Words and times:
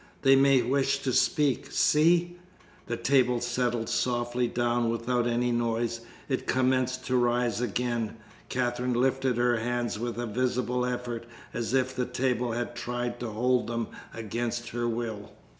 They 0.23 0.35
may 0.35 0.63
wish 0.63 1.03
to 1.03 1.13
speak. 1.13 1.71
See!" 1.71 2.39
The 2.87 2.97
table 2.97 3.39
settled 3.39 3.87
softly 3.87 4.47
down 4.47 4.89
without 4.89 5.27
any 5.27 5.51
noise. 5.51 6.01
It 6.27 6.47
commenced 6.47 7.05
to 7.05 7.15
rise 7.15 7.61
again. 7.61 8.17
Katherine 8.49 8.95
lifted 8.99 9.37
her 9.37 9.57
hands 9.57 9.99
with 9.99 10.17
a 10.17 10.25
visible 10.25 10.87
effort, 10.87 11.27
as 11.53 11.75
if 11.75 11.95
the 11.95 12.05
table 12.07 12.53
had 12.53 12.75
tried 12.75 13.19
to 13.19 13.29
hold 13.29 13.67
them 13.67 13.89
against 14.11 14.69
her 14.69 14.87
will. 14.87 15.33